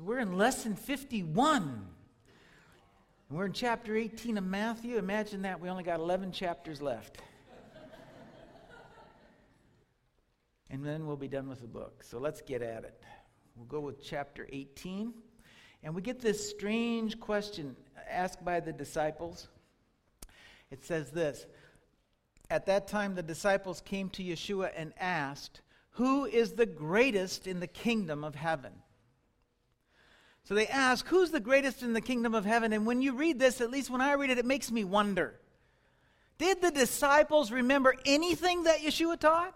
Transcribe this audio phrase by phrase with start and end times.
[0.00, 1.62] So we're in lesson 51.
[1.62, 4.96] And we're in chapter 18 of Matthew.
[4.96, 5.60] Imagine that.
[5.60, 7.18] We only got 11 chapters left.
[10.70, 12.02] and then we'll be done with the book.
[12.02, 12.98] So let's get at it.
[13.54, 15.12] We'll go with chapter 18.
[15.82, 17.76] And we get this strange question
[18.08, 19.48] asked by the disciples.
[20.70, 21.44] It says this
[22.48, 25.60] At that time, the disciples came to Yeshua and asked,
[25.90, 28.72] Who is the greatest in the kingdom of heaven?
[30.50, 32.72] So they ask, Who's the greatest in the kingdom of heaven?
[32.72, 35.38] And when you read this, at least when I read it, it makes me wonder.
[36.38, 39.54] Did the disciples remember anything that Yeshua taught?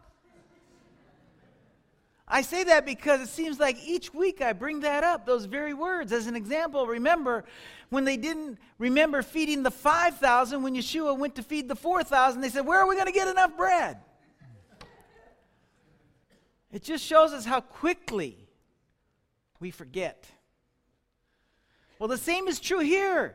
[2.28, 5.74] I say that because it seems like each week I bring that up, those very
[5.74, 6.12] words.
[6.12, 7.44] As an example, remember
[7.90, 12.50] when they didn't remember feeding the 5,000, when Yeshua went to feed the 4,000, they
[12.50, 13.98] said, Where are we going to get enough bread?
[16.70, 18.46] It just shows us how quickly
[19.58, 20.28] we forget.
[21.98, 23.34] Well, the same is true here.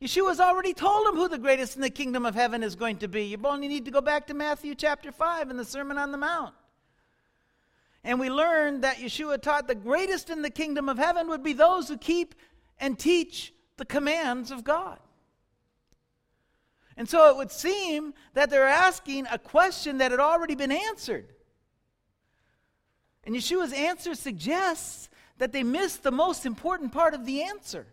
[0.00, 3.08] Yeshua's already told them who the greatest in the kingdom of heaven is going to
[3.08, 3.24] be.
[3.24, 6.18] You only need to go back to Matthew chapter 5 and the Sermon on the
[6.18, 6.54] Mount.
[8.04, 11.52] And we learned that Yeshua taught the greatest in the kingdom of heaven would be
[11.52, 12.36] those who keep
[12.78, 14.98] and teach the commands of God.
[16.96, 21.26] And so it would seem that they're asking a question that had already been answered.
[23.24, 25.08] And Yeshua's answer suggests
[25.38, 27.86] that they miss the most important part of the answer.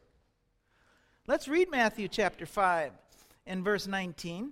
[1.28, 2.92] Let's read Matthew chapter 5
[3.48, 4.52] and verse 19.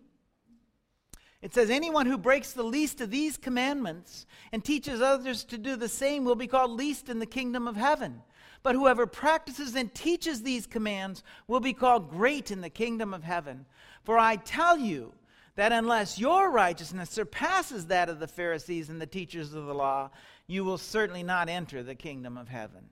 [1.41, 5.75] It says, Anyone who breaks the least of these commandments and teaches others to do
[5.75, 8.21] the same will be called least in the kingdom of heaven.
[8.63, 13.23] But whoever practices and teaches these commands will be called great in the kingdom of
[13.23, 13.65] heaven.
[14.03, 15.13] For I tell you
[15.55, 20.09] that unless your righteousness surpasses that of the Pharisees and the teachers of the law,
[20.47, 22.89] you will certainly not enter the kingdom of heaven.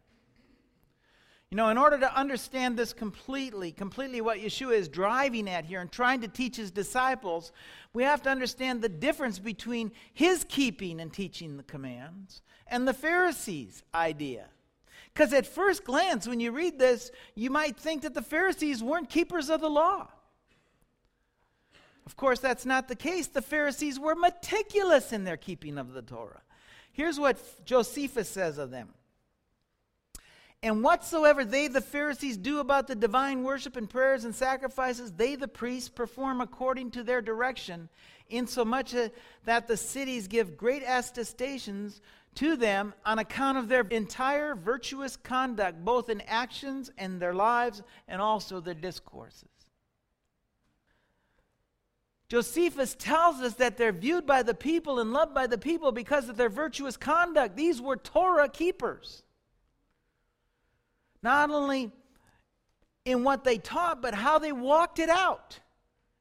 [1.49, 5.81] You know, in order to understand this completely, completely what Yeshua is driving at here
[5.81, 7.51] and trying to teach his disciples,
[7.93, 12.93] we have to understand the difference between his keeping and teaching the commands and the
[12.93, 14.45] Pharisees' idea.
[15.13, 19.09] Because at first glance, when you read this, you might think that the Pharisees weren't
[19.09, 20.07] keepers of the law.
[22.05, 23.27] Of course, that's not the case.
[23.27, 26.41] The Pharisees were meticulous in their keeping of the Torah.
[26.91, 28.93] Here's what Josephus says of them
[30.63, 35.35] and whatsoever they, the Pharisees, do about the divine worship and prayers and sacrifices, they,
[35.35, 37.89] the priests, perform according to their direction,
[38.29, 39.09] insomuch uh,
[39.45, 41.99] that the cities give great attestations
[42.35, 47.81] to them on account of their entire virtuous conduct, both in actions and their lives,
[48.07, 49.49] and also their discourses.
[52.31, 56.29] Josephus tells us that they're viewed by the people and loved by the people because
[56.29, 57.57] of their virtuous conduct.
[57.57, 59.23] These were Torah keepers
[61.21, 61.91] not only
[63.03, 65.59] in what they taught, but how they walked it out.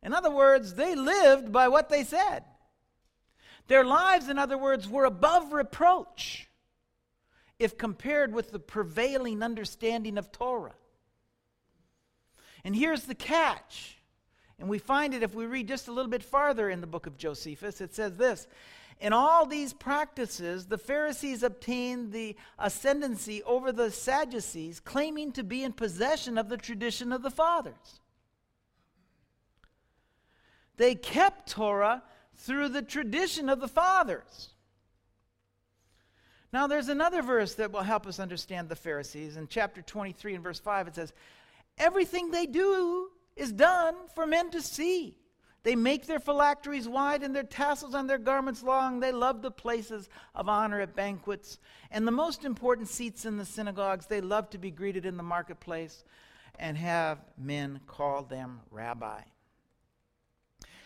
[0.03, 2.42] In other words, they lived by what they said.
[3.69, 6.48] Their lives, in other words, were above reproach
[7.60, 10.75] if compared with the prevailing understanding of Torah.
[12.65, 14.00] And here's the catch.
[14.60, 17.06] And we find it if we read just a little bit farther in the book
[17.06, 17.81] of Josephus.
[17.81, 18.47] It says this
[19.00, 25.65] in all these practices, the Pharisees obtained the ascendancy over the Sadducees, claiming to be
[25.65, 28.00] in possession of the tradition of the fathers.
[30.77, 32.03] They kept Torah
[32.37, 34.50] through the tradition of the fathers.
[36.53, 39.37] Now, there's another verse that will help us understand the Pharisees.
[39.37, 41.12] In chapter 23 and verse 5, it says,
[41.78, 43.10] Everything they do
[43.41, 45.17] is done for men to see.
[45.62, 49.01] They make their phylacteries wide and their tassels on their garments long.
[49.01, 51.59] They love the places of honor at banquets
[51.91, 54.06] and the most important seats in the synagogues.
[54.06, 56.05] They love to be greeted in the marketplace
[56.59, 59.23] and have men call them rabbi.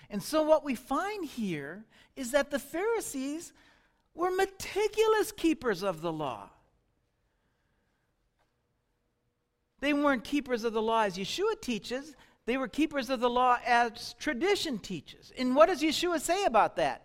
[0.08, 1.84] And so, what we find here
[2.14, 3.52] is that the Pharisees
[4.14, 6.50] were meticulous keepers of the law.
[9.80, 12.14] They weren't keepers of the law as Yeshua teaches.
[12.46, 15.32] They were keepers of the law as tradition teaches.
[15.38, 17.02] And what does Yeshua say about that?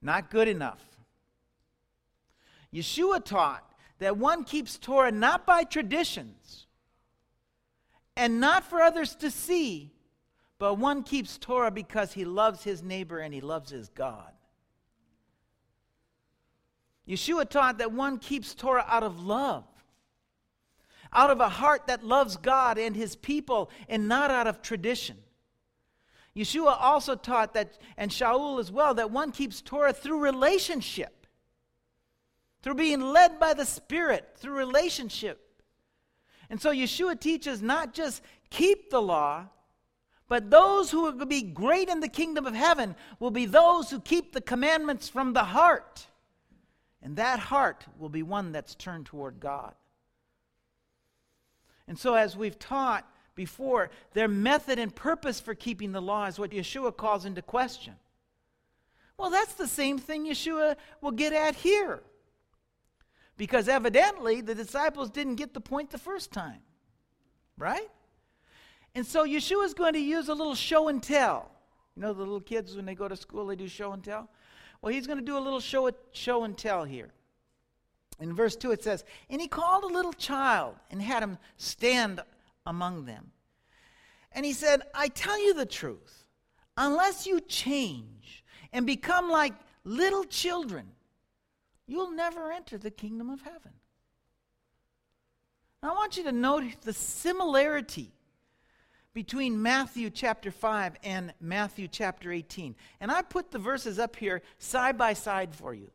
[0.00, 0.82] Not good enough.
[2.72, 3.64] Yeshua taught
[3.98, 6.66] that one keeps Torah not by traditions
[8.16, 9.92] and not for others to see,
[10.58, 14.32] but one keeps Torah because he loves his neighbor and he loves his God.
[17.08, 19.64] Yeshua taught that one keeps Torah out of love
[21.12, 25.16] out of a heart that loves God and his people and not out of tradition.
[26.36, 31.26] Yeshua also taught that, and Shaul as well, that one keeps Torah through relationship,
[32.62, 35.62] through being led by the Spirit, through relationship.
[36.48, 39.46] And so Yeshua teaches not just keep the law,
[40.28, 43.98] but those who will be great in the kingdom of heaven will be those who
[43.98, 46.06] keep the commandments from the heart.
[47.02, 49.74] And that heart will be one that's turned toward God.
[51.88, 56.38] And so, as we've taught before, their method and purpose for keeping the law is
[56.38, 57.94] what Yeshua calls into question.
[59.16, 62.02] Well, that's the same thing Yeshua will get at here.
[63.36, 66.60] Because evidently the disciples didn't get the point the first time.
[67.56, 67.88] Right?
[68.94, 71.50] And so Yeshua is going to use a little show and tell.
[71.96, 74.28] You know, the little kids, when they go to school, they do show and tell?
[74.82, 77.12] Well, he's going to do a little show, show and tell here.
[78.20, 82.20] In verse 2, it says, And he called a little child and had him stand
[82.66, 83.30] among them.
[84.32, 86.24] And he said, I tell you the truth,
[86.76, 89.54] unless you change and become like
[89.84, 90.88] little children,
[91.86, 93.72] you'll never enter the kingdom of heaven.
[95.82, 98.10] Now, I want you to note the similarity
[99.14, 102.74] between Matthew chapter 5 and Matthew chapter 18.
[103.00, 105.90] And I put the verses up here side by side for you.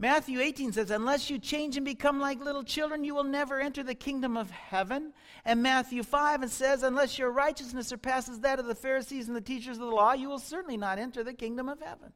[0.00, 3.82] Matthew 18 says, Unless you change and become like little children, you will never enter
[3.82, 5.12] the kingdom of heaven.
[5.44, 9.40] And Matthew 5 it says, Unless your righteousness surpasses that of the Pharisees and the
[9.40, 12.12] teachers of the law, you will certainly not enter the kingdom of heaven.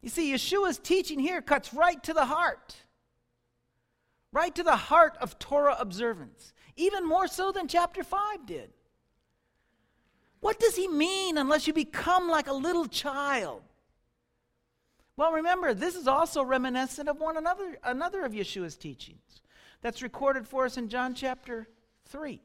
[0.00, 2.74] You see, Yeshua's teaching here cuts right to the heart,
[4.32, 8.72] right to the heart of Torah observance, even more so than chapter 5 did.
[10.40, 13.62] What does he mean unless you become like a little child?
[15.16, 19.42] Well, remember, this is also reminiscent of one another, another of Yeshua's teachings
[19.82, 21.68] that's recorded for us in John chapter
[22.06, 22.40] 3.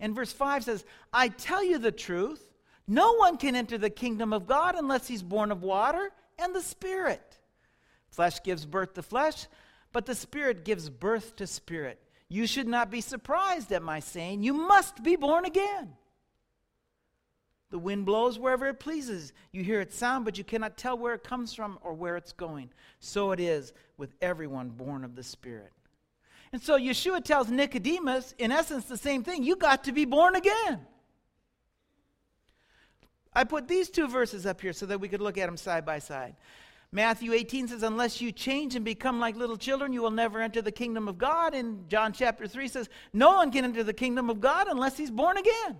[0.00, 2.48] And verse 5 says, I tell you the truth,
[2.86, 6.62] no one can enter the kingdom of God unless he's born of water and the
[6.62, 7.38] Spirit.
[8.08, 9.46] Flesh gives birth to flesh,
[9.92, 12.00] but the Spirit gives birth to spirit.
[12.28, 15.94] You should not be surprised at my saying, You must be born again.
[17.70, 19.32] The wind blows wherever it pleases.
[19.52, 22.32] You hear its sound, but you cannot tell where it comes from or where it's
[22.32, 22.70] going.
[22.98, 25.72] So it is with everyone born of the Spirit.
[26.52, 29.42] And so Yeshua tells Nicodemus, in essence, the same thing.
[29.42, 30.80] You got to be born again.
[33.34, 35.84] I put these two verses up here so that we could look at them side
[35.84, 36.36] by side.
[36.90, 40.62] Matthew 18 says, Unless you change and become like little children, you will never enter
[40.62, 41.54] the kingdom of God.
[41.54, 45.10] And John chapter 3 says, No one can enter the kingdom of God unless he's
[45.10, 45.76] born again.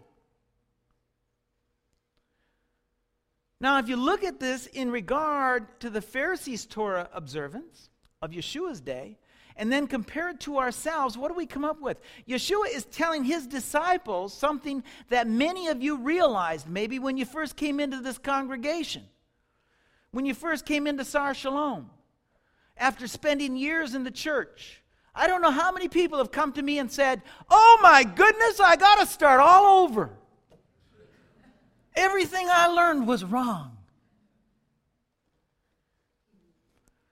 [3.61, 7.91] Now, if you look at this in regard to the Pharisees' Torah observance
[8.23, 9.19] of Yeshua's day,
[9.57, 11.99] and then compare it to ourselves, what do we come up with?
[12.29, 17.57] Yeshua is telling his disciples something that many of you realized maybe when you first
[17.57, 19.03] came into this congregation,
[20.13, 21.91] when you first came into Sar Shalom,
[22.77, 24.83] after spending years in the church.
[25.13, 28.61] I don't know how many people have come to me and said, Oh my goodness,
[28.61, 30.18] I got to start all over.
[31.99, 33.77] Everything I learned was wrong.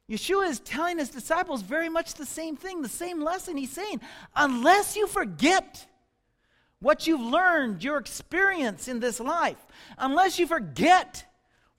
[0.08, 3.56] Yeshua is telling his disciples very much the same thing, the same lesson.
[3.56, 4.00] He's saying,
[4.36, 5.84] unless you forget
[6.78, 9.58] what you've learned, your experience in this life,
[9.98, 11.24] unless you forget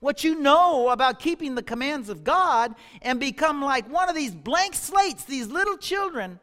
[0.00, 4.34] what you know about keeping the commands of God and become like one of these
[4.34, 6.38] blank slates, these little children,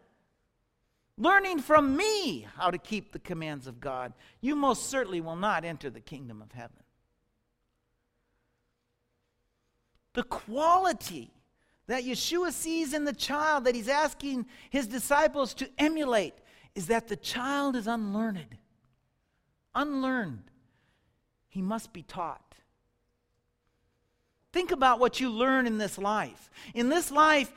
[1.18, 5.66] learning from me how to keep the commands of God, you most certainly will not
[5.66, 6.84] enter the kingdom of heaven.
[10.14, 11.32] The quality
[11.88, 16.34] that Yeshua sees in the child that he's asking his disciples to emulate
[16.74, 18.58] is that the child is unlearned.
[19.74, 20.44] Unlearned.
[21.48, 22.56] He must be taught.
[24.52, 26.50] Think about what you learn in this life.
[26.74, 27.52] In this life,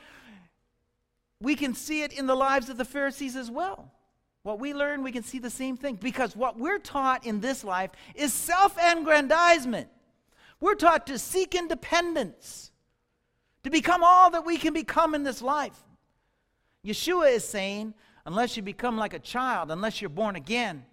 [1.41, 3.91] we can see it in the lives of the Pharisees as well.
[4.43, 7.63] What we learn, we can see the same thing because what we're taught in this
[7.63, 9.87] life is self aggrandizement.
[10.61, 12.71] We're taught to seek independence,
[13.63, 15.77] to become all that we can become in this life.
[16.85, 17.93] Yeshua is saying,
[18.25, 20.85] unless you become like a child, unless you're born again,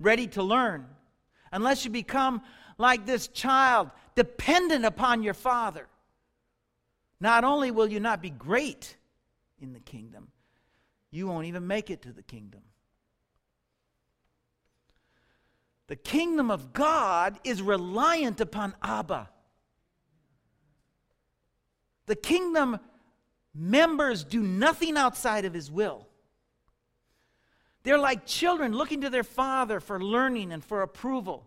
[0.00, 0.86] ready to learn,
[1.52, 2.42] unless you become
[2.78, 5.86] like this child, dependent upon your father,
[7.20, 8.96] not only will you not be great,
[9.62, 10.28] in the kingdom.
[11.10, 12.62] You won't even make it to the kingdom.
[15.88, 19.28] The kingdom of God is reliant upon Abba.
[22.06, 22.78] The kingdom
[23.54, 26.06] members do nothing outside of his will.
[27.82, 31.46] They're like children looking to their father for learning and for approval.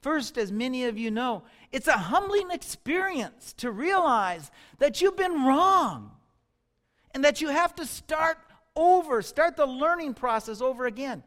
[0.00, 5.44] First, as many of you know, it's a humbling experience to realize that you've been
[5.44, 6.10] wrong
[7.14, 8.38] and that you have to start
[8.74, 11.22] over, start the learning process over again.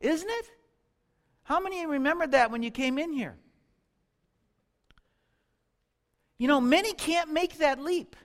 [0.00, 0.50] Isn't it?
[1.44, 3.36] How many remembered that when you came in here?
[6.38, 8.16] You know, many can't make that leap.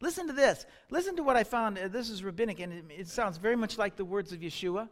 [0.00, 0.66] Listen to this.
[0.90, 1.78] Listen to what I found.
[1.78, 4.88] Uh, this is rabbinic, and it, it, sounds very much like the words of Yeshua.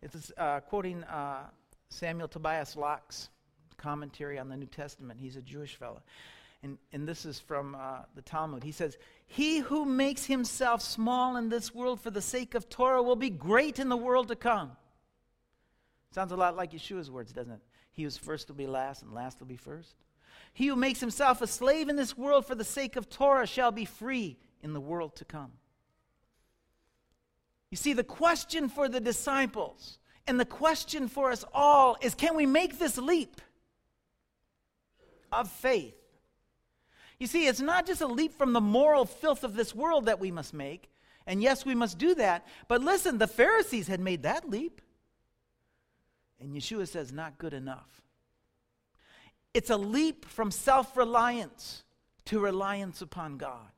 [0.00, 1.48] It's uh, quoting uh,
[1.88, 3.30] Samuel Tobias Lachs's
[3.76, 5.18] commentary on the New Testament.
[5.20, 6.02] He's a Jewish fellow.
[6.64, 8.64] And, and this is from uh, the Talmud.
[8.64, 13.02] He says, He who makes himself small in this world for the sake of Torah
[13.02, 14.72] will be great in the world to come.
[16.10, 17.60] Sounds a lot like Yeshua's words, doesn't it?
[17.92, 19.94] He who's first will be last, and last will be first.
[20.54, 23.70] He who makes himself a slave in this world for the sake of Torah shall
[23.70, 25.52] be free in the world to come.
[27.70, 32.34] You see, the question for the disciples and the question for us all is can
[32.34, 33.42] we make this leap
[35.30, 35.94] of faith?
[37.18, 40.20] You see, it's not just a leap from the moral filth of this world that
[40.20, 40.90] we must make.
[41.26, 42.46] And yes, we must do that.
[42.68, 44.80] But listen, the Pharisees had made that leap.
[46.40, 48.02] And Yeshua says, not good enough.
[49.54, 51.84] It's a leap from self reliance
[52.26, 53.70] to reliance upon God.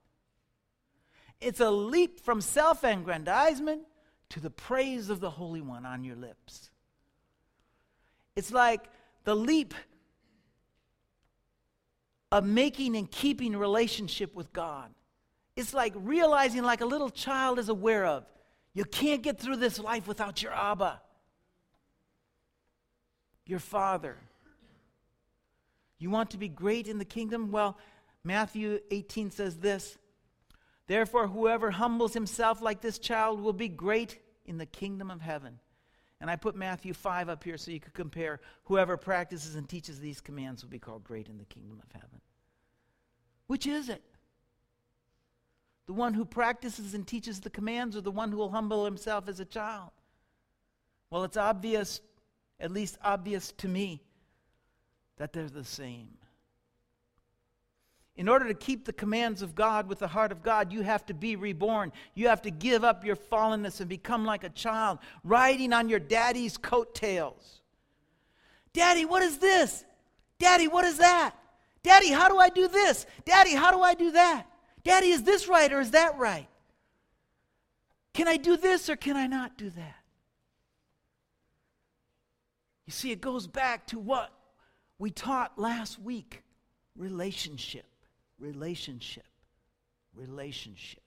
[1.41, 3.83] It's a leap from self aggrandizement
[4.31, 6.71] to the praise of the Holy One on your lips.
[8.35, 8.85] It's like
[9.25, 9.75] the leap
[12.33, 14.93] of making and keeping relationship with God.
[15.55, 18.25] It's like realizing, like a little child is aware of,
[18.75, 21.01] you can't get through this life without your Abba,
[23.47, 24.17] your Father.
[25.99, 27.51] You want to be great in the kingdom?
[27.51, 27.79] Well,
[28.23, 29.97] Matthew 18 says this
[30.87, 35.59] Therefore, whoever humbles himself like this child will be great in the kingdom of heaven.
[36.21, 38.41] And I put Matthew 5 up here so you could compare.
[38.65, 42.21] Whoever practices and teaches these commands will be called great in the kingdom of heaven.
[43.47, 44.03] Which is it?
[45.87, 49.29] The one who practices and teaches the commands or the one who will humble himself
[49.29, 49.91] as a child?
[51.11, 52.01] Well, it's obvious,
[52.59, 54.03] at least obvious to me,
[55.19, 56.19] that they're the same.
[58.17, 61.05] In order to keep the commands of God with the heart of God, you have
[61.07, 61.93] to be reborn.
[62.15, 65.99] You have to give up your fallenness and become like a child, riding on your
[65.99, 67.61] daddy's coattails.
[68.73, 69.85] Daddy, what is this?
[70.39, 71.35] Daddy, what is that?
[71.83, 73.07] Daddy, how do I do this?
[73.25, 74.47] Daddy, how do I do that?
[74.83, 76.49] Daddy, is this right or is that right?
[78.15, 79.97] Can I do this or can I not do that?
[82.87, 84.33] You see, it goes back to what
[84.99, 86.43] we taught last week
[86.97, 87.85] relationship,
[88.39, 89.27] relationship,
[90.15, 91.03] relationship.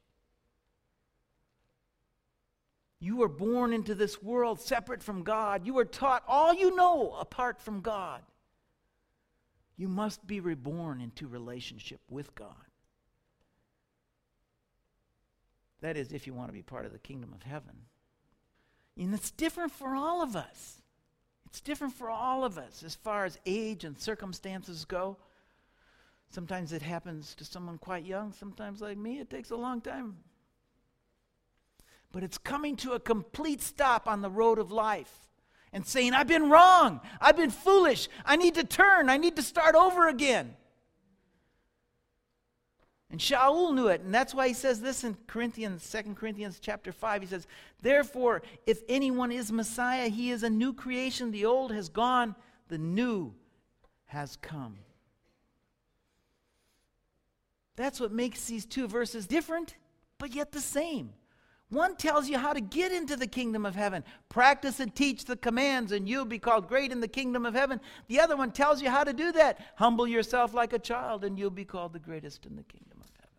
[2.99, 5.65] You were born into this world separate from God.
[5.65, 8.21] You were taught all you know apart from God.
[9.77, 12.55] You must be reborn into relationship with God.
[15.81, 17.85] That is, if you want to be part of the kingdom of heaven.
[18.97, 20.81] And it's different for all of us.
[21.45, 25.17] It's different for all of us as far as age and circumstances go.
[26.29, 30.17] Sometimes it happens to someone quite young, sometimes, like me, it takes a long time.
[32.11, 35.11] But it's coming to a complete stop on the road of life
[35.73, 39.41] and saying, I've been wrong, I've been foolish, I need to turn, I need to
[39.41, 40.55] start over again.
[43.11, 46.91] And Shaul knew it, and that's why he says this in Corinthians, 2 Corinthians chapter
[46.91, 47.21] 5.
[47.21, 47.47] He says,
[47.81, 51.31] Therefore, if anyone is Messiah, he is a new creation.
[51.31, 52.35] The old has gone,
[52.67, 53.33] the new
[54.05, 54.77] has come.
[57.79, 59.77] That's what makes these two verses different,
[60.17, 61.13] but yet the same.
[61.69, 64.03] One tells you how to get into the kingdom of heaven.
[64.27, 67.79] Practice and teach the commands, and you'll be called great in the kingdom of heaven.
[68.09, 69.65] The other one tells you how to do that.
[69.77, 73.09] Humble yourself like a child, and you'll be called the greatest in the kingdom of
[73.15, 73.29] heaven.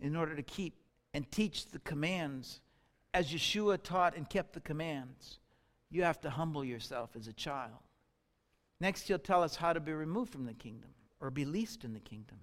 [0.00, 0.74] In order to keep
[1.14, 2.60] and teach the commands
[3.14, 5.38] as Yeshua taught and kept the commands,
[5.90, 7.80] you have to humble yourself as a child.
[8.82, 10.90] Next, he'll tell us how to be removed from the kingdom
[11.24, 12.38] or be least in the kingdom.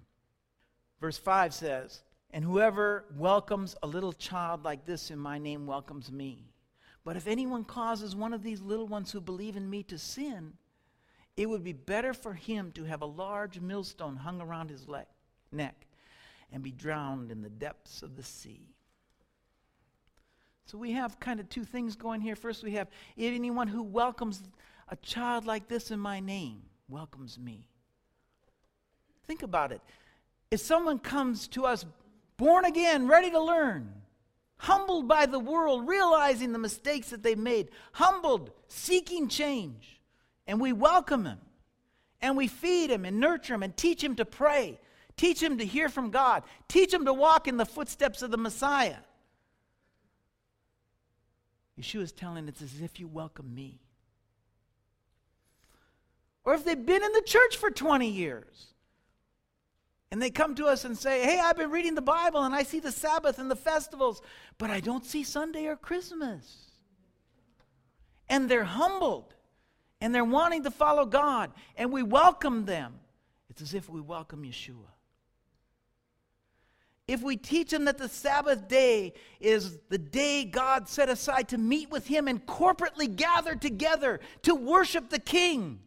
[1.00, 6.10] Verse 5 says, and whoever welcomes a little child like this in my name welcomes
[6.10, 6.50] me.
[7.04, 10.54] But if anyone causes one of these little ones who believe in me to sin,
[11.36, 15.06] it would be better for him to have a large millstone hung around his leg,
[15.50, 15.86] neck
[16.52, 18.68] and be drowned in the depths of the sea.
[20.66, 22.36] So we have kind of two things going here.
[22.36, 24.42] First, we have anyone who welcomes
[24.88, 27.66] a child like this in my name welcomes me.
[29.26, 29.80] Think about it.
[30.50, 31.84] If someone comes to us
[32.36, 33.92] born again, ready to learn,
[34.56, 40.00] humbled by the world, realizing the mistakes that they made, humbled, seeking change.
[40.46, 41.38] And we welcome him,
[42.20, 44.78] and we feed him and nurture him and teach him to pray,
[45.16, 46.42] Teach them to hear from God.
[46.68, 48.96] Teach them to walk in the footsteps of the Messiah.
[51.78, 53.80] Yeshua is telling it's as if you welcome me.
[56.44, 58.71] Or if they've been in the church for 20 years
[60.12, 62.64] and they come to us and say, Hey, I've been reading the Bible and I
[62.64, 64.20] see the Sabbath and the festivals,
[64.58, 66.72] but I don't see Sunday or Christmas.
[68.28, 69.34] And they're humbled
[70.02, 73.00] and they're wanting to follow God, and we welcome them.
[73.48, 74.90] It's as if we welcome Yeshua.
[77.08, 81.58] If we teach them that the Sabbath day is the day God set aside to
[81.58, 85.80] meet with Him and corporately gather together to worship the King,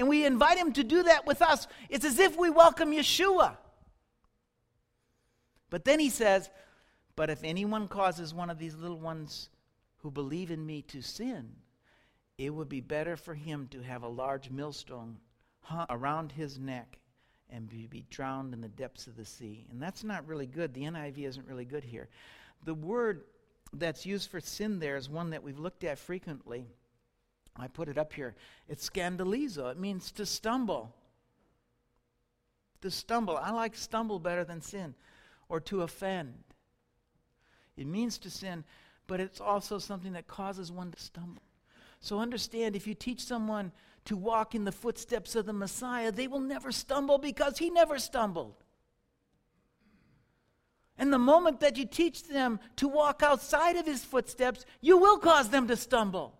[0.00, 3.58] and we invite him to do that with us, it's as if we welcome Yeshua.
[5.68, 6.48] But then he says,
[7.16, 9.50] But if anyone causes one of these little ones
[9.98, 11.50] who believe in me to sin,
[12.38, 15.18] it would be better for him to have a large millstone
[15.90, 16.98] around his neck
[17.50, 19.66] and be, be drowned in the depths of the sea.
[19.70, 20.72] And that's not really good.
[20.72, 22.08] The NIV isn't really good here.
[22.64, 23.24] The word
[23.74, 26.64] that's used for sin there is one that we've looked at frequently.
[27.56, 28.34] I put it up here.
[28.68, 29.70] It's scandalizo.
[29.70, 30.94] It means to stumble.
[32.82, 33.36] To stumble.
[33.36, 34.94] I like stumble better than sin
[35.48, 36.34] or to offend.
[37.76, 38.64] It means to sin,
[39.06, 41.42] but it's also something that causes one to stumble.
[42.00, 43.72] So understand if you teach someone
[44.06, 47.98] to walk in the footsteps of the Messiah, they will never stumble because he never
[47.98, 48.54] stumbled.
[50.96, 55.18] And the moment that you teach them to walk outside of his footsteps, you will
[55.18, 56.39] cause them to stumble.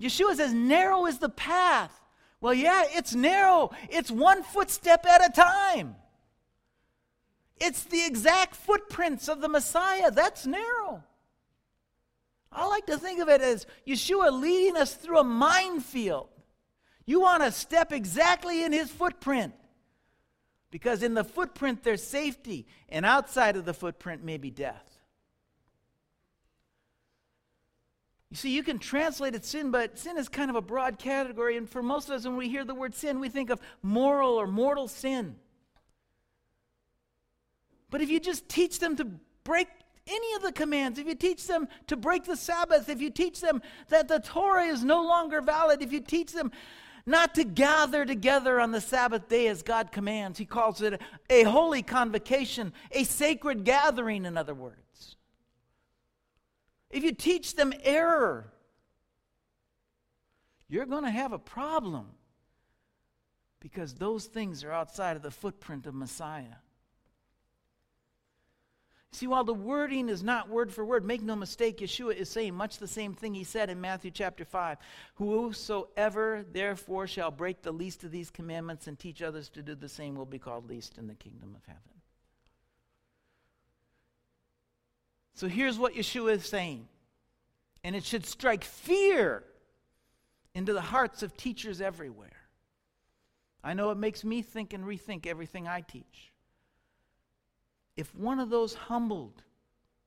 [0.00, 1.92] Yeshua says, narrow is the path.
[2.40, 3.70] Well, yeah, it's narrow.
[3.90, 5.96] It's one footstep at a time.
[7.60, 10.12] It's the exact footprints of the Messiah.
[10.12, 11.02] That's narrow.
[12.52, 16.28] I like to think of it as Yeshua leading us through a minefield.
[17.04, 19.54] You want to step exactly in his footprint.
[20.70, 24.87] Because in the footprint there's safety, and outside of the footprint may be death.
[28.30, 31.56] You see, you can translate it sin, but sin is kind of a broad category.
[31.56, 34.32] And for most of us, when we hear the word sin, we think of moral
[34.32, 35.36] or mortal sin.
[37.90, 39.06] But if you just teach them to
[39.44, 39.68] break
[40.06, 43.40] any of the commands, if you teach them to break the Sabbath, if you teach
[43.40, 46.52] them that the Torah is no longer valid, if you teach them
[47.06, 51.44] not to gather together on the Sabbath day as God commands, He calls it a
[51.44, 54.87] holy convocation, a sacred gathering, in other words.
[56.90, 58.52] If you teach them error,
[60.68, 62.06] you're going to have a problem
[63.60, 66.56] because those things are outside of the footprint of Messiah.
[69.10, 72.54] See, while the wording is not word for word, make no mistake, Yeshua is saying
[72.54, 74.76] much the same thing he said in Matthew chapter 5.
[75.14, 79.88] Whosoever therefore shall break the least of these commandments and teach others to do the
[79.88, 81.97] same will be called least in the kingdom of heaven.
[85.38, 86.88] So here's what Yeshua is saying,
[87.84, 89.44] and it should strike fear
[90.52, 92.48] into the hearts of teachers everywhere.
[93.62, 96.32] I know it makes me think and rethink everything I teach.
[97.96, 99.44] If one of those humbled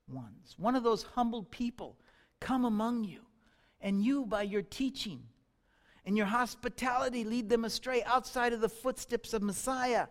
[0.09, 1.95] ones, one of those humbled people,
[2.41, 3.21] come among you,
[3.79, 5.23] and you, by your teaching
[6.05, 10.07] and your hospitality, lead them astray outside of the footsteps of Messiah,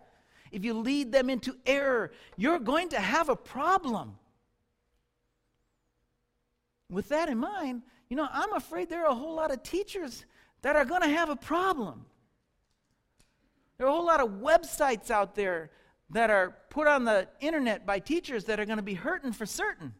[0.51, 4.17] if you lead them into error, you're going to have a problem.
[6.91, 10.25] With that in mind, you know, I'm afraid there are a whole lot of teachers
[10.61, 12.05] that are going to have a problem.
[13.77, 15.71] There are a whole lot of websites out there
[16.09, 19.45] that are put on the internet by teachers that are going to be hurting for
[19.45, 19.93] certain.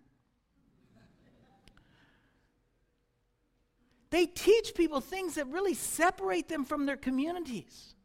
[4.10, 7.96] They teach people things that really separate them from their communities.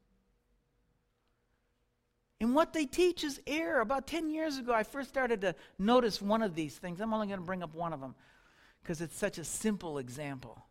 [2.40, 3.80] And what they teach is error.
[3.80, 7.00] About 10 years ago, I first started to notice one of these things.
[7.00, 8.14] I'm only going to bring up one of them
[8.86, 10.64] because it's such a simple example.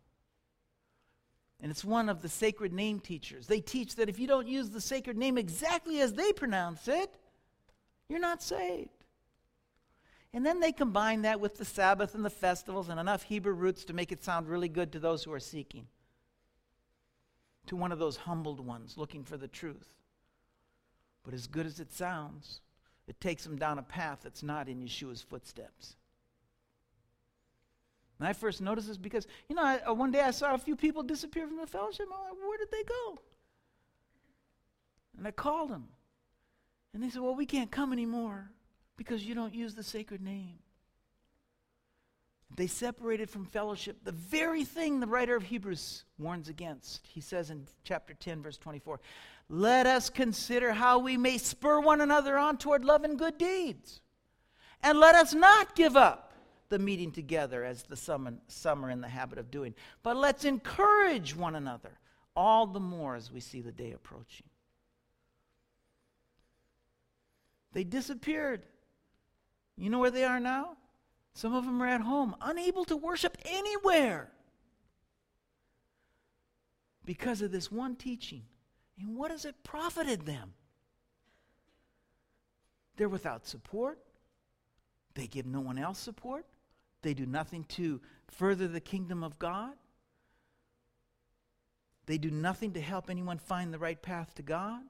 [1.60, 3.46] And it's one of the sacred name teachers.
[3.46, 7.14] They teach that if you don't use the sacred name exactly as they pronounce it,
[8.08, 8.88] you're not saved.
[10.32, 13.84] And then they combine that with the Sabbath and the festivals and enough Hebrew roots
[13.84, 15.86] to make it sound really good to those who are seeking,
[17.66, 19.92] to one of those humbled ones looking for the truth.
[21.22, 22.60] But as good as it sounds,
[23.06, 25.96] it takes them down a path that's not in Yeshua's footsteps.
[28.18, 30.58] And I first noticed this because, you know, I, uh, one day I saw a
[30.58, 32.06] few people disappear from the fellowship.
[32.12, 33.18] I'm like, where did they go?
[35.18, 35.88] And I called them.
[36.94, 38.50] And they said, well, we can't come anymore
[38.96, 40.58] because you don't use the sacred name.
[42.54, 47.06] They separated from fellowship, the very thing the writer of Hebrews warns against.
[47.06, 49.00] He says in chapter 10, verse 24,
[49.50, 54.00] Let us consider how we may spur one another on toward love and good deeds.
[54.82, 56.25] And let us not give up
[56.68, 60.44] the meeting together as the some, some are in the habit of doing, but let's
[60.44, 61.98] encourage one another,
[62.34, 64.46] all the more as we see the day approaching.
[67.72, 68.62] They disappeared.
[69.76, 70.76] You know where they are now?
[71.34, 74.30] Some of them are at home, unable to worship anywhere
[77.04, 78.42] because of this one teaching.
[78.98, 80.54] And what has it profited them?
[82.96, 83.98] They're without support.
[85.14, 86.46] They give no one else support.
[87.06, 89.74] They do nothing to further the kingdom of God.
[92.06, 94.82] They do nothing to help anyone find the right path to God.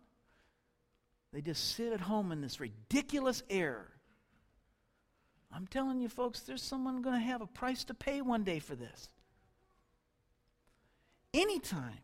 [1.32, 3.90] They just sit at home in this ridiculous error
[5.56, 8.58] I'm telling you, folks, there's someone going to have a price to pay one day
[8.58, 9.08] for this.
[11.32, 11.98] Anytime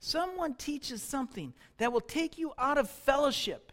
[0.00, 3.72] someone teaches something that will take you out of fellowship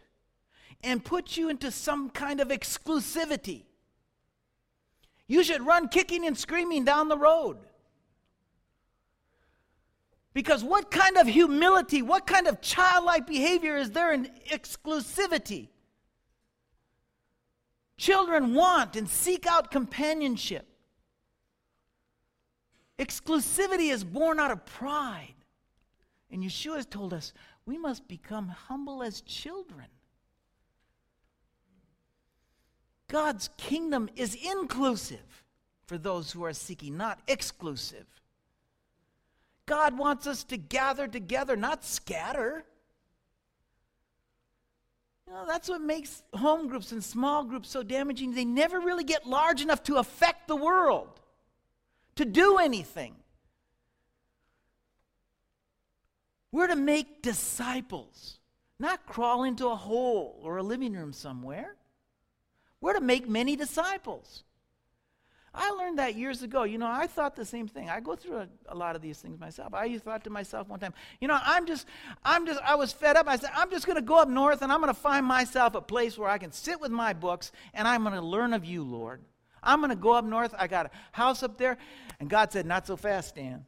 [0.84, 3.64] and put you into some kind of exclusivity,
[5.28, 7.58] you should run kicking and screaming down the road.
[10.32, 15.68] Because what kind of humility, what kind of childlike behavior is there in exclusivity?
[17.96, 20.66] Children want and seek out companionship.
[22.98, 25.34] Exclusivity is born out of pride.
[26.30, 27.32] And Yeshua has told us
[27.64, 29.86] we must become humble as children.
[33.08, 35.44] God's kingdom is inclusive
[35.86, 38.06] for those who are seeking, not exclusive.
[39.66, 42.64] God wants us to gather together, not scatter.
[45.26, 48.34] You know, that's what makes home groups and small groups so damaging.
[48.34, 51.20] They never really get large enough to affect the world,
[52.16, 53.16] to do anything.
[56.52, 58.38] We're to make disciples,
[58.78, 61.76] not crawl into a hole or a living room somewhere.
[62.80, 64.44] We're to make many disciples.
[65.56, 66.64] I learned that years ago.
[66.64, 67.88] You know, I thought the same thing.
[67.88, 69.72] I go through a, a, lot of these things myself.
[69.72, 71.86] I thought to myself one time, you know, I'm just,
[72.22, 73.26] I'm just, I was fed up.
[73.26, 75.74] I said, I'm just going to go up north and I'm going to find myself
[75.74, 78.66] a place where I can sit with my books and I'm going to learn of
[78.66, 79.22] you, Lord.
[79.62, 80.54] I'm going to go up north.
[80.58, 81.78] I got a house up there.
[82.20, 83.64] And God said, not so fast, Dan.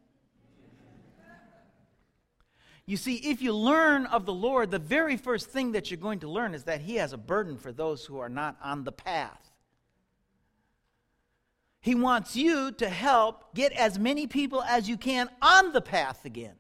[2.88, 6.20] You see, if you learn of the Lord, the very first thing that you're going
[6.20, 8.92] to learn is that He has a burden for those who are not on the
[8.92, 9.52] path.
[11.82, 16.24] He wants you to help get as many people as you can on the path
[16.24, 16.54] again.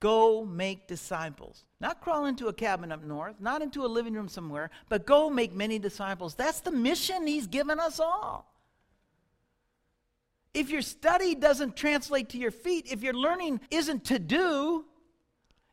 [0.00, 1.64] Go make disciples.
[1.78, 5.28] Not crawl into a cabin up north, not into a living room somewhere, but go
[5.28, 6.34] make many disciples.
[6.34, 8.51] That's the mission He's given us all.
[10.54, 14.84] If your study doesn't translate to your feet, if your learning isn't to do,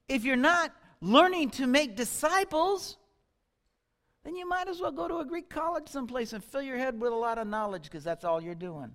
[0.07, 2.97] if you're not learning to make disciples,
[4.23, 6.99] then you might as well go to a Greek college someplace and fill your head
[6.99, 8.91] with a lot of knowledge because that's all you're doing.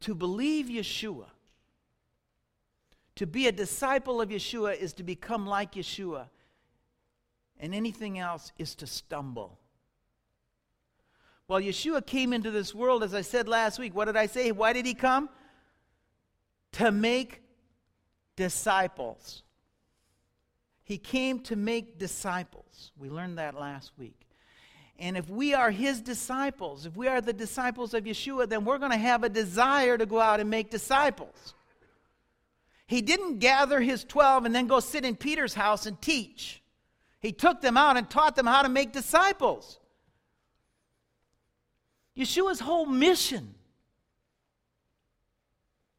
[0.00, 1.26] To believe Yeshua,
[3.16, 6.28] to be a disciple of Yeshua is to become like Yeshua,
[7.58, 9.58] and anything else is to stumble.
[11.48, 13.94] Well, Yeshua came into this world, as I said last week.
[13.94, 14.52] What did I say?
[14.52, 15.30] Why did he come?
[16.72, 17.42] To make
[18.36, 19.42] disciples.
[20.84, 22.92] He came to make disciples.
[22.98, 24.26] We learned that last week.
[24.98, 28.78] And if we are his disciples, if we are the disciples of Yeshua, then we're
[28.78, 31.54] going to have a desire to go out and make disciples.
[32.86, 36.62] He didn't gather his 12 and then go sit in Peter's house and teach.
[37.20, 39.78] He took them out and taught them how to make disciples.
[42.18, 43.54] Yeshua's whole mission,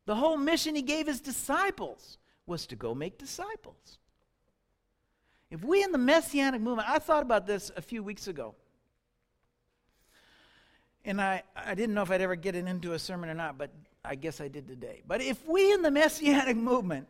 [0.05, 3.99] the whole mission he gave his disciples, was to go make disciples.
[5.49, 8.53] If we in the Messianic movement, I thought about this a few weeks ago.
[11.05, 13.58] And I, I didn't know if I'd ever get it into a sermon or not,
[13.58, 13.71] but
[14.03, 15.01] I guess I did today.
[15.08, 17.08] But if we in the Messianic movement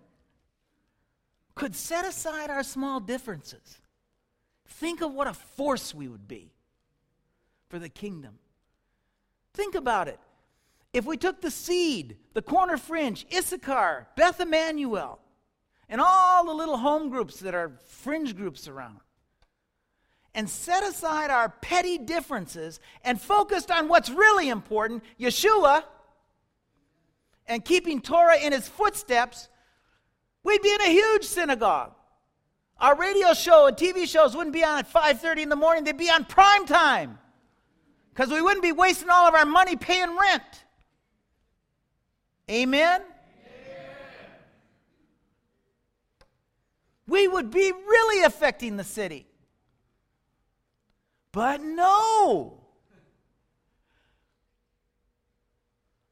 [1.56, 3.82] could set aside our small differences,
[4.68, 6.52] think of what a force we would be
[7.70, 8.38] for the kingdom.
[9.54, 10.20] Think about it.
[10.94, 15.20] If we took the seed, the corner fringe, Issachar, Beth Emmanuel,
[15.88, 19.00] and all the little home groups that are fringe groups around.
[20.34, 25.84] And set aside our petty differences and focused on what's really important Yeshua
[27.48, 29.50] and keeping Torah in his footsteps,
[30.44, 31.94] we'd be in a huge synagogue.
[32.80, 35.98] Our radio show and TV shows wouldn't be on at 5:30 in the morning, they'd
[35.98, 37.20] be on prime time.
[38.14, 40.44] Because we wouldn't be wasting all of our money paying rent.
[42.50, 43.02] Amen?
[47.08, 49.26] We would be really affecting the city.
[51.32, 52.60] But no.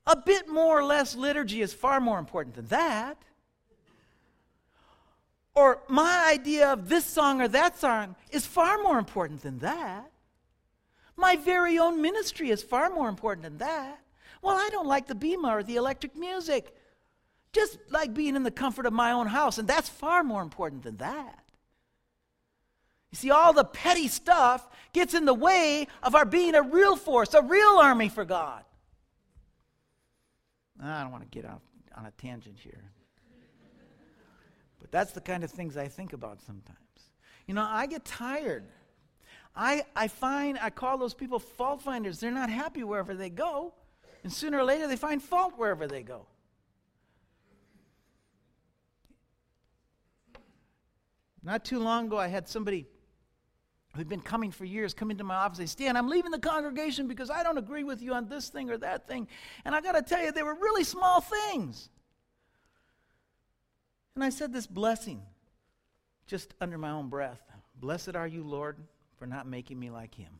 [0.07, 3.17] A bit more or less liturgy is far more important than that.
[5.53, 10.12] Or my idea of this song or that song is far more important than that.
[11.17, 13.99] My very own ministry is far more important than that.
[14.41, 16.73] Well, I don't like the Bema or the electric music.
[17.51, 20.84] Just like being in the comfort of my own house, and that's far more important
[20.84, 21.43] than that.
[23.12, 26.95] You see, all the petty stuff gets in the way of our being a real
[26.95, 28.63] force, a real army for God.
[30.84, 31.62] I don't want to get off
[31.95, 32.91] on a tangent here.
[34.80, 36.77] But that's the kind of things I think about sometimes.
[37.47, 38.65] You know, I get tired.
[39.58, 42.20] I, I find, I call those people fault finders.
[42.20, 43.74] They're not happy wherever they go.
[44.24, 46.28] And sooner or later, they find fault wherever they go.
[51.43, 52.86] Not too long ago, I had somebody
[53.96, 56.39] who'd been coming for years come into my office and say, Stan, I'm leaving the
[56.39, 59.28] congregation because I don't agree with you on this thing or that thing.
[59.65, 61.89] And I got to tell you, they were really small things.
[64.13, 65.22] And I said this blessing
[66.28, 67.41] just under my own breath
[67.80, 68.78] Blessed are you, Lord,
[69.17, 70.39] for not making me like him.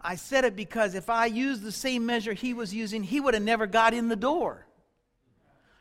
[0.00, 3.34] I said it because if I used the same measure he was using, he would
[3.34, 4.66] have never got in the door.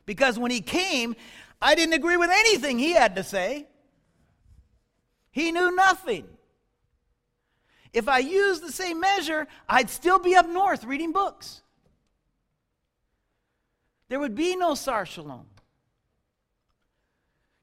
[0.05, 1.15] Because when he came,
[1.61, 3.67] I didn't agree with anything he had to say.
[5.31, 6.25] He knew nothing.
[7.93, 11.61] If I used the same measure, I'd still be up north reading books.
[14.07, 15.47] There would be no Sar Shalom.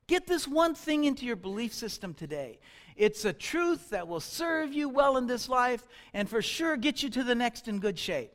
[0.07, 2.59] Get this one thing into your belief system today.
[2.96, 7.02] It's a truth that will serve you well in this life and for sure get
[7.02, 8.33] you to the next in good shape.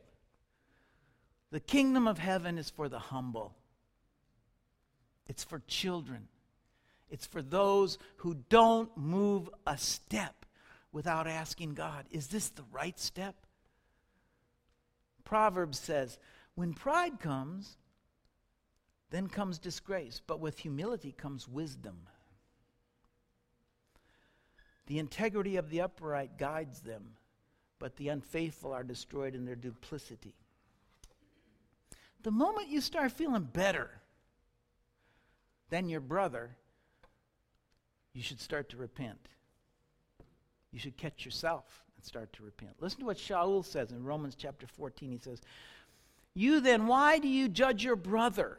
[1.52, 3.56] The kingdom of heaven is for the humble,
[5.28, 6.28] it's for children.
[7.10, 10.46] It's for those who don't move a step
[10.91, 13.36] without asking God, is this the right step?
[15.24, 16.20] Proverbs says,
[16.56, 17.78] when pride comes,
[19.10, 21.96] then comes disgrace, but with humility comes wisdom.
[24.88, 27.04] The integrity of the upright guides them,
[27.78, 30.34] but the unfaithful are destroyed in their duplicity.
[32.23, 33.91] The moment you start feeling better
[35.69, 36.56] than your brother,
[38.13, 39.30] you should start to repent.
[40.71, 42.73] You should catch yourself and start to repent.
[42.80, 45.12] Listen to what Shaul says in Romans chapter 14.
[45.12, 45.41] He says,
[46.34, 48.58] You then, why do you judge your brother?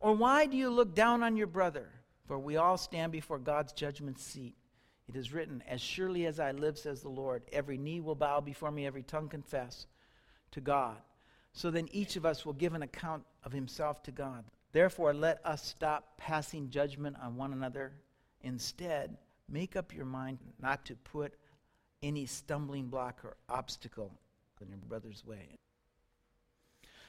[0.00, 1.88] Or why do you look down on your brother?
[2.26, 4.56] For we all stand before God's judgment seat.
[5.08, 8.40] It is written, As surely as I live, says the Lord, every knee will bow
[8.40, 9.86] before me, every tongue confess
[10.52, 10.96] to God.
[11.52, 14.44] So then each of us will give an account of himself to God.
[14.72, 17.92] Therefore, let us stop passing judgment on one another.
[18.40, 19.16] Instead,
[19.48, 21.34] make up your mind not to put
[22.02, 24.12] any stumbling block or obstacle
[24.62, 25.58] in your brother's way.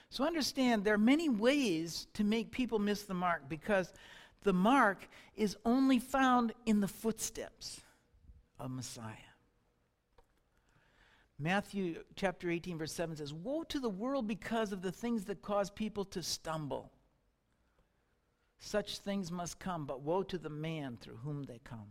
[0.10, 3.93] So understand there are many ways to make people miss the mark because
[4.43, 7.82] the mark is only found in the footsteps
[8.60, 9.13] of Messiah.
[11.39, 15.41] Matthew chapter 18, verse 7 says, Woe to the world because of the things that
[15.41, 16.91] cause people to stumble.
[18.60, 21.89] Such things must come, but woe to the man through whom they come.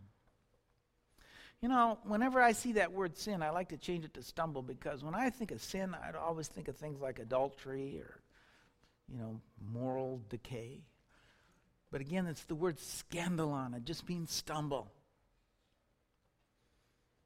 [1.61, 4.63] You know, whenever I see that word sin, I like to change it to stumble
[4.63, 8.21] because when I think of sin, I'd always think of things like adultery or,
[9.09, 10.81] you know, moral decay.
[11.93, 14.91] But again, it's the word scandalon, it just means stumble.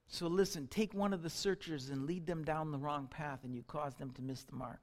[0.08, 3.54] So listen, take one of the searchers and lead them down the wrong path, and
[3.54, 4.80] you cause them to miss the mark.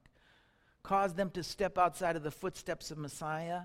[0.82, 3.62] Cause them to step outside of the footsteps of Messiah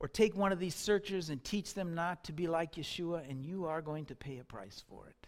[0.00, 3.44] or take one of these searchers and teach them not to be like Yeshua, and
[3.44, 5.26] you are going to pay a price for it.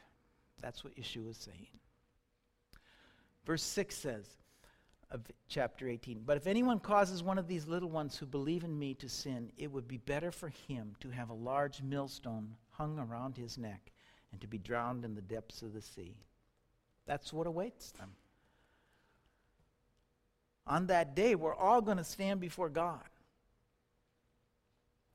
[0.61, 1.67] That's what Yeshua is saying.
[3.45, 4.27] Verse 6 says
[5.11, 8.79] of chapter 18 But if anyone causes one of these little ones who believe in
[8.79, 12.99] me to sin, it would be better for him to have a large millstone hung
[12.99, 13.93] around his neck
[14.33, 16.15] and to be drowned in the depths of the sea.
[17.07, 18.11] That's what awaits them.
[20.67, 23.03] On that day, we're all going to stand before God.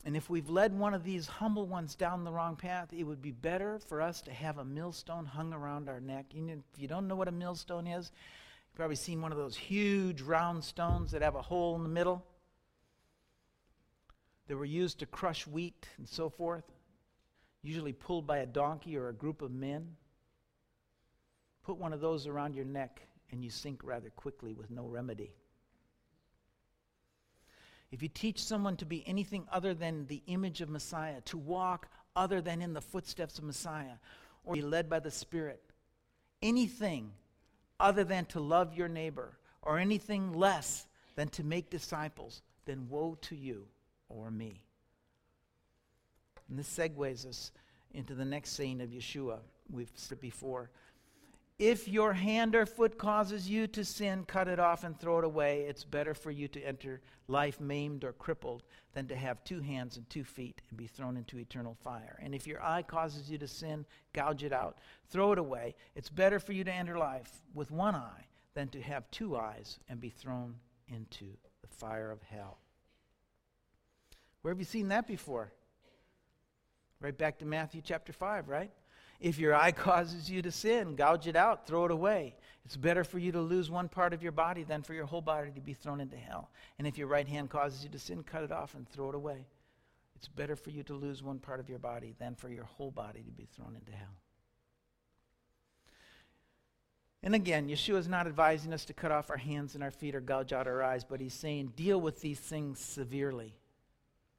[0.04, 3.22] And if we've led one of these humble ones down the wrong path, it would
[3.22, 6.26] be better for us to have a millstone hung around our neck.
[6.32, 8.12] You know, if you don't know what a millstone is,
[8.76, 12.26] probably seen one of those huge round stones that have a hole in the middle
[14.48, 16.66] that were used to crush wheat and so forth,
[17.64, 19.96] usually pulled by a donkey or a group of men.
[21.64, 25.34] Put one of those around your neck and you sink rather quickly with no remedy.
[27.92, 31.88] If you teach someone to be anything other than the image of Messiah, to walk
[32.16, 33.96] other than in the footsteps of Messiah,
[34.44, 35.64] or be led by the Spirit,
[36.42, 37.12] anything
[37.80, 40.86] other than to love your neighbor, or anything less
[41.16, 43.66] than to make disciples, then woe to you
[44.10, 44.62] or me.
[46.50, 47.52] And this segues us
[47.94, 49.40] into the next saying of Yeshua.
[49.72, 50.70] We've said before.
[51.58, 55.24] If your hand or foot causes you to sin, cut it off and throw it
[55.24, 55.62] away.
[55.62, 58.64] It's better for you to enter life maimed or crippled
[58.94, 62.20] than to have two hands and two feet and be thrown into eternal fire.
[62.22, 65.76] And if your eye causes you to sin, gouge it out, throw it away.
[65.96, 69.80] It's better for you to enter life with one eye than to have two eyes
[69.88, 70.56] and be thrown
[70.90, 71.26] into
[71.62, 72.58] the fire of hell.
[74.42, 75.54] Where have you seen that before?
[77.00, 78.72] Right back to Matthew chapter 5, right?
[79.26, 82.36] If your eye causes you to sin, gouge it out, throw it away.
[82.64, 85.22] It's better for you to lose one part of your body than for your whole
[85.22, 86.52] body to be thrown into hell.
[86.78, 89.16] And if your right hand causes you to sin, cut it off and throw it
[89.16, 89.48] away.
[90.16, 92.92] It's better for you to lose one part of your body than for your whole
[92.92, 94.14] body to be thrown into hell.
[97.24, 100.14] And again, Yeshua is not advising us to cut off our hands and our feet
[100.14, 103.56] or gouge out our eyes, but he's saying deal with these things severely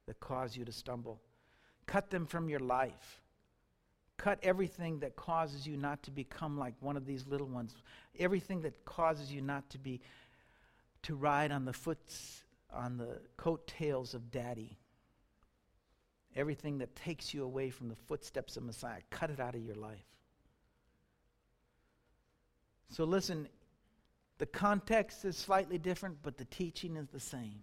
[0.05, 1.19] that cause you to stumble.
[1.87, 3.21] Cut them from your life.
[4.17, 7.75] Cut everything that causes you not to become like one of these little ones.
[8.19, 10.01] Everything that causes you not to be
[11.03, 14.77] to ride on the foots on the coattails of daddy.
[16.35, 19.75] Everything that takes you away from the footsteps of Messiah, cut it out of your
[19.75, 20.05] life.
[22.89, 23.47] So listen,
[24.37, 27.61] the context is slightly different, but the teaching is the same.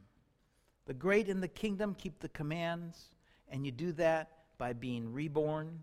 [0.86, 3.10] The great in the kingdom keep the commands,
[3.48, 5.82] and you do that by being reborn.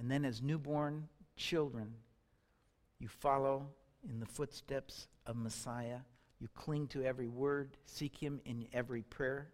[0.00, 1.92] And then, as newborn children,
[2.98, 3.66] you follow
[4.08, 5.98] in the footsteps of Messiah.
[6.40, 9.50] You cling to every word, seek Him in every prayer,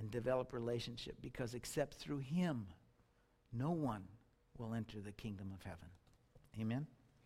[0.00, 2.66] and develop relationship because except through Him,
[3.52, 4.02] no one
[4.58, 5.88] will enter the kingdom of heaven.
[6.60, 6.88] Amen.